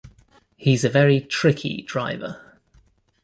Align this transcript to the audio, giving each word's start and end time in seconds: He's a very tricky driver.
He's 0.57 0.83
a 0.83 0.89
very 0.89 1.19
tricky 1.21 1.83
driver. 1.83 2.59